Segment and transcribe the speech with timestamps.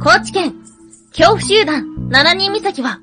[0.00, 0.54] 高知県、
[1.10, 3.00] 恐怖集団7人岬は、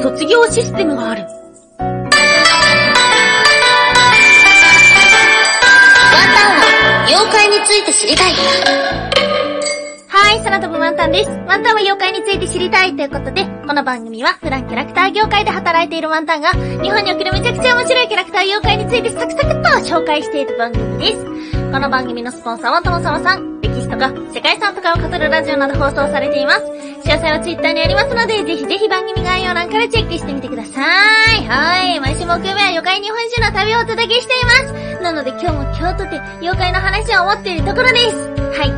[0.00, 1.20] 卒業システムがある。
[1.20, 2.16] ワンタ
[6.48, 8.32] ンは、妖怪について知りたい。
[10.08, 11.30] はい、空飛ぶワンタンです。
[11.46, 21.22] ワンタンは妖怪について知りたいということで、この番組は普段キャラクター業界で働いているワンタンが、日本におけるめちゃくちゃ面白いキャラクター妖怪についてサクサクっと紹介している番組です。
[21.70, 23.59] この番組のスポンサーはともさまさん、
[23.90, 26.62] とか世界遺産とかを語るラジオなど放送されています。
[27.04, 30.80] 詳細はツイッターにありますので、ぜひぜひ番組概要欄からチェックしてみてくださ
[31.34, 31.44] い。
[31.46, 31.98] はい。
[31.98, 34.50] 毎週木曜日は妖怪日本酒の旅をお届けしていま
[34.98, 35.02] す。
[35.02, 38.16] なので今日も京都で妖怪の話を思っているところです。
[38.54, 38.68] はい。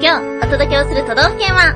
[0.00, 1.74] 今日お届けをする都道府県は、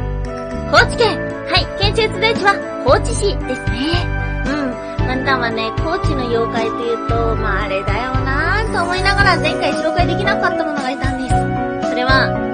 [0.70, 1.18] 高知県。
[1.18, 1.66] はい。
[1.78, 4.18] 県中津大地は高知市ですね。
[4.46, 5.06] うん。
[5.08, 11.88] ワンタンはね、高知の妖怪というと、まああれだよなぁと思いながら前回紹介できなかったものがいたんです。
[11.90, 12.47] それは、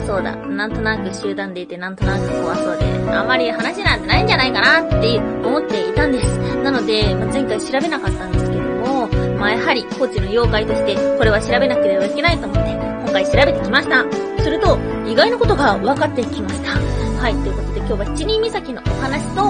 [0.00, 0.34] そうだ。
[0.36, 6.38] なんとなく集団でいてなんとなく怖そうで、あまり話なんてないんじゃないかなって思っていたんです。
[6.62, 9.08] なので、まあ、前回調べなかったんですけども、
[9.38, 14.04] まあ、やはり高知の妖怪として、これは調べなければいけないと思って、今回調べてきました。
[14.42, 16.72] すると、意外なことが分かってきました。
[17.20, 19.42] はい、ということで今日は七人岬のお話と、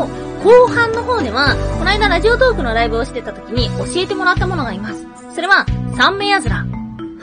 [0.42, 5.06] 後半の方では、この間ラジオトークのライブをしてた時に教えてもらったものがいます。
[5.34, 6.64] それは、三目やずら。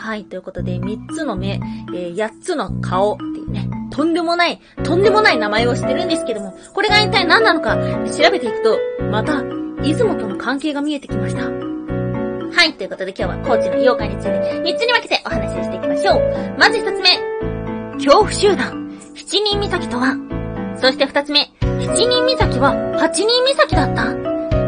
[0.04, 1.62] はい、ということで、三つの目、
[1.96, 9.42] えー、八つの顔っていうね、とんでもない、とんでもない名前をしてるんですけども、これが一体何なのか調べていくと、また、
[9.82, 11.44] 出雲との関係が見えてきました。
[11.44, 16.56] はい、ということで今日は高知の妖怪について三つに分けてお話ししていきましょう。
[16.60, 17.18] まず一つ目、
[17.94, 20.18] 恐怖集団、七人岬とは
[20.82, 24.14] そして二つ目、七人岬は八人岬だった。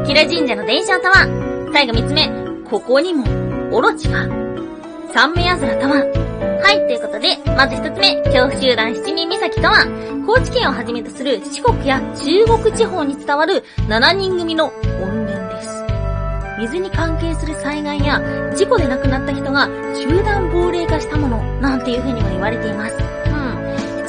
[0.05, 1.27] キラ神社の伝承とは
[1.73, 2.29] 最後三つ目、
[2.69, 3.25] ここにも、
[3.73, 4.44] オロチが。
[5.15, 6.03] 三目やずらとは
[6.61, 9.87] はい、ということで、まず一つ目、恐怖集団七人岬とは、
[10.27, 15.85] 高知県をはじめとする四国や中国地方に伝わる七人組の怨念です。
[16.59, 18.19] 水に関係する災害や
[18.57, 22.97] 事故で亡くなった人が集団亡霊化したものなんていう風にも言われています。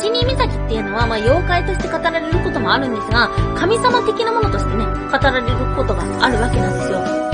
[0.03, 7.26] 七人岬っていうのは、まあ、妖怪として語られることもあるんですが、神様的なものとしてね、語られることがあるわけなんですよ。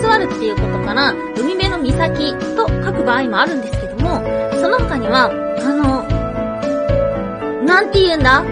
[0.00, 4.20] まつわるっていうことから、海辺の岬と書く場合もあるんですけども、
[4.60, 5.30] その他には、あ
[5.74, 6.04] の、
[7.64, 8.42] なんて言うんだ？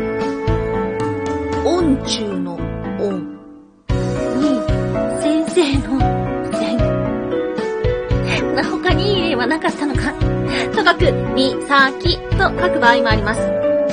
[1.65, 2.55] 音中の
[3.01, 3.19] 音
[4.37, 4.61] に、
[5.21, 5.99] 先生の
[6.53, 6.77] 線。
[8.55, 10.13] な、他にいい例はなかったのか。
[10.75, 13.41] と書く、みさきと書く場合もあります。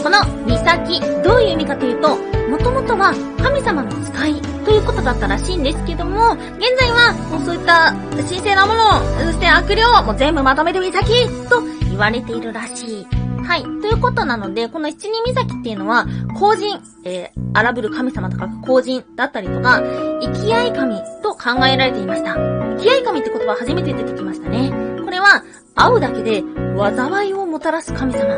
[0.03, 2.17] このみさき、どういう意味かというと、
[2.49, 4.41] もともとは神様の使い
[4.75, 6.43] ということだったらしいんですけども、現
[6.77, 11.07] 在はもうそういった神聖なもの、そして悪霊をもう全部まとめてみさき
[11.47, 13.07] と言われているらしい。
[13.41, 13.63] はい。
[13.63, 16.05] ということなので、この七人岬っていうのは、
[16.37, 19.81] 公人、えー、荒ぶる神様とか公人だったりとか、
[20.21, 22.33] 生き合い神と考えられていました。
[22.33, 24.73] 生き合い神って言葉初めて出てきましたね。
[25.05, 25.41] これは、
[25.75, 26.43] 会うだけで
[26.77, 28.37] 災いをもたらす神様。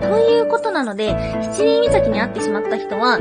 [0.00, 1.12] ということなので、
[1.42, 3.18] 七人岬に会ってしまった人は、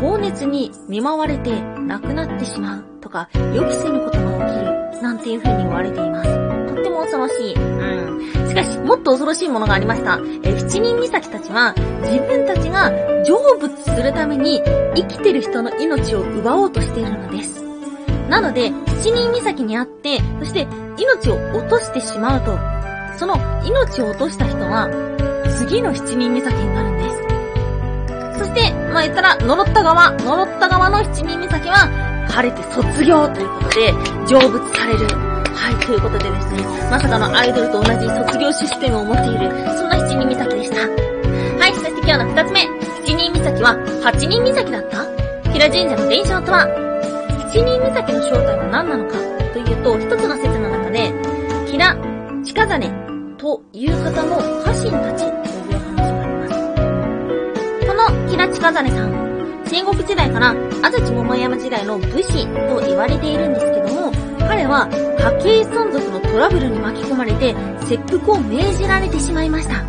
[0.00, 6.74] 高熱に見舞われて亡くなってしまうとか、予期せぬことが起きる、なんていう風に言われています。
[6.74, 7.54] とっても恐ろしい。
[7.54, 8.48] うん。
[8.48, 10.18] しかし、もっと恐ろしいものがありました。
[10.42, 12.90] え、七人岬たちは、自分たちが
[13.24, 14.62] 成仏するために、
[14.96, 17.62] 生きてる人の命を奪おうとしているのです。
[18.30, 22.58] なので、七人岬にあって、そして命を落としてしまうと、
[23.18, 23.34] その
[23.66, 24.88] 命を落とした人は、
[25.58, 28.38] 次の七人岬になるんです。
[28.38, 31.88] そして、まあ、言ったら、呪った側、呪った側の七人岬は、
[32.28, 33.92] 晴れて卒業ということで、
[34.26, 35.06] 成仏される。
[35.54, 40.76] はい、ということでですね、まさかのアイドルと同じ卒業システムを持っている、そんな七人岬でした。
[41.58, 42.66] はい、そして今日の二つ目、
[43.04, 45.04] 七人岬は八人岬だった？
[45.52, 46.66] 平神社の伝承とは
[47.52, 49.16] 七人岬の正体は何なのか？
[49.52, 51.12] というと、一つの説の中で、
[51.70, 51.94] キラ、
[52.44, 52.80] 近実
[53.36, 55.49] という方の家臣たち
[58.30, 60.50] このキラ近実さん、戦国時代から
[60.82, 64.88] 安土桃山時代の武士と言われているんですけども、彼は
[65.36, 67.56] 家系存続のトラブルに巻き込まれて、
[67.86, 69.84] 切腹を命じられてしまいました。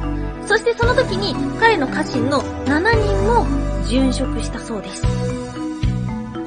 [0.48, 3.46] そしてその時に彼の家臣の7人も
[3.86, 5.04] 殉職したそうです。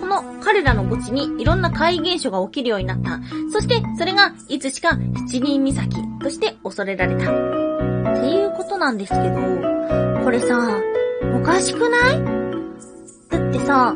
[0.01, 3.21] この彼らの墓地にいろんな怪現象が起きるようになった。
[3.53, 4.97] そして、それがいつしか
[5.29, 5.89] 七人岬
[6.21, 7.31] として恐れられた。
[7.31, 10.59] っていうことなんですけど、これさ、
[11.35, 12.23] おかしくない？
[13.29, 13.95] だってさ、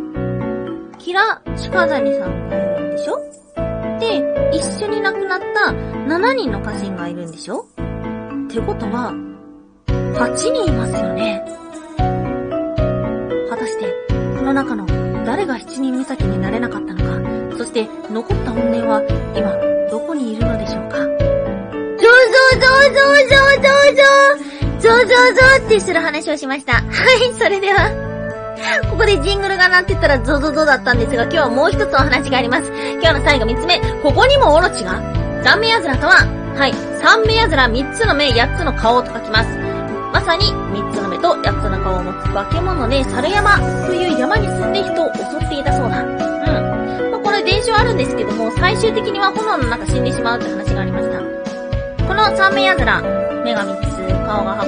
[0.99, 3.19] キラシカザネさんがいるんでしょ？
[4.01, 4.23] で、
[4.57, 7.61] 一緒に亡くなった7人の家人がいるんでしょ？
[7.61, 7.67] っ
[8.51, 9.13] てことは、
[9.87, 11.45] 8人いますよね。
[13.49, 13.95] 果たして、
[14.39, 14.85] この中の
[15.25, 19.03] 誰が7人目先になれなかったのか、そして残った怨念は
[19.35, 19.53] 今
[19.91, 20.99] どこにいるのでしょうか？
[20.99, 21.19] ゾウゾウ
[22.59, 24.03] ゾウゾウゾウゾ
[24.35, 24.38] ウ
[24.81, 25.15] ゾウゾウゾ
[25.65, 26.75] ウってする話をしました。
[26.75, 28.09] はい、それでは。
[28.91, 32.71] ここでジングルが鳴ってたらゾゾゾだったんですが、今日はもう一つお話があります。
[32.95, 35.01] 今日の最後三つ目、ここにもオロチが
[35.43, 36.27] 三目ラとは、
[36.57, 39.49] はい、三目ラ三つの目、八つの顔と書きます。
[40.13, 46.03] まさに三つの目と八つの顔を持つ化け物で、猿山という山に住んで人を襲っていたそうだ。
[46.03, 47.11] うん。
[47.11, 51.38] まあ、これ伝承あるんですけども、最終的には炎の中死んでしまうって話がありました。
[52.09, 53.03] この三目ラ、
[53.45, 53.89] 目が三つ、
[54.25, 54.67] 顔が八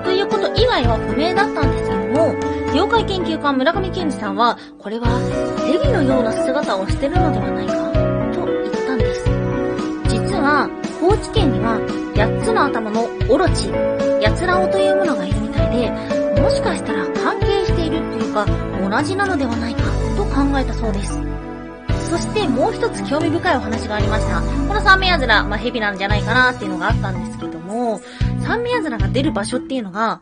[0.00, 2.34] 個、ということ以外は不明だったんですけども、
[2.72, 5.06] 妖怪研究家村上健二さんは、これは
[5.66, 7.74] 蛇のような姿をしてるのではないか、
[8.32, 9.28] と言ったんです。
[10.08, 10.66] 実は、
[10.98, 11.76] 高知県には、
[12.14, 13.70] 8つの頭のオロチ、
[14.22, 15.90] ヤツラオというものがいるみたいで、
[16.40, 18.46] もしかしたら関係しているっていうか、
[18.80, 19.82] 同じなのではないか、
[20.16, 21.31] と考えたそうです。
[22.12, 24.42] そしてもう一つ興味深いお話がありました。
[24.42, 28.02] この三目ラ、まあ、蛇なんじゃないかなっていうのがあったんですけども、
[28.42, 30.20] 三目ラが出る場所っていうのが、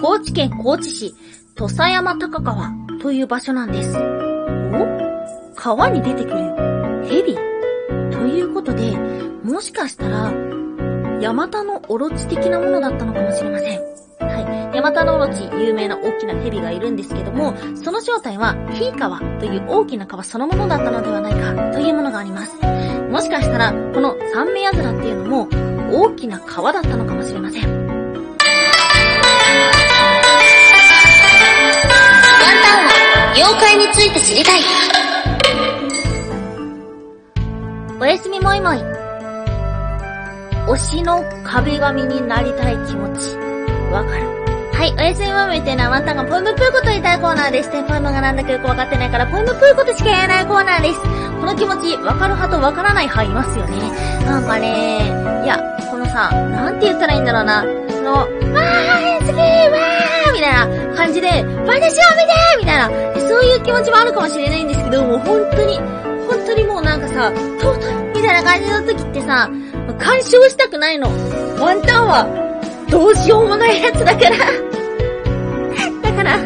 [0.00, 1.16] 高知県高知市、
[1.56, 2.70] 土佐山高川
[3.02, 3.96] という場所なんです。
[3.98, 5.56] お？
[5.56, 7.34] 川に出てくる蛇？
[8.12, 8.96] ということで、
[9.42, 10.32] もしかしたら、
[11.20, 14.05] ヤマタのオロチ的なものだったのかもしれません。
[14.36, 14.76] はい。
[14.76, 22.54] ヤマタノオロチ、有名な大きな蛇がいるんですけども、その正体は、フィー川という大きな川そのものだったのではないかというものがあります。
[23.10, 24.78] もしかしたら、この三目ラって
[25.08, 25.48] いうのも、
[25.90, 27.62] 大きな川だったのかもしれません。
[27.62, 28.28] ワン
[32.62, 34.60] タンは妖怪について知りたい。
[37.98, 38.78] おやすみもいもい。
[40.68, 43.55] 推しの壁紙になりたい気持ち、
[43.90, 44.36] わかる。
[44.76, 47.72] はい、おやすみもみっていうのはワンタンがポイムプーこと言いたいコーナーです。
[47.72, 51.00] で、ポイムがなんだかよくわかってないから、ポイムプーことしか言えないコーナーです。
[51.00, 53.78] この気持ち、わかる派とわからない派いますよね。
[54.26, 55.06] なんかね、
[55.44, 55.58] いや、
[55.90, 57.62] このさ、なんて言ったらいいんだろうな。
[57.88, 61.28] その、わー、すげー、わーみたいな感じで、
[61.64, 62.90] 私を見てみたいな、
[63.28, 65.78] そういう気持ちもあるかもしれないんですけど、もう本当に、
[66.28, 69.48] 本当にもうなんかさ、尊いみたいな感じの時ってさ、
[69.98, 71.08] 干渉したくないの。
[71.58, 72.45] ワンタンは、
[72.90, 74.36] どうしようもないやつだから。
[76.02, 76.38] だから、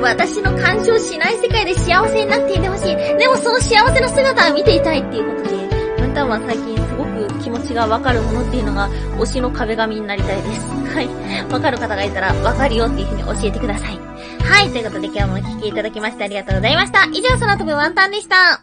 [0.00, 2.96] 私の干渉しない世界で幸せになっていてほしい。
[2.96, 5.56] でもその幸せの姿を見ていたいっていうことで、
[6.02, 10.70] ワンタンは最近すごく気持ちがわかるものっていうのが、推しの壁紙になりたいです。
[10.94, 11.52] はい。
[11.52, 13.98] わかる方がいたら、わかるよっていうふうに教えてください。
[14.44, 14.70] はい。
[14.70, 17.04] ということで今日もお聴きいただきましてありがとうございました。
[17.12, 18.60] 以上、その飛ぶワンタンでした。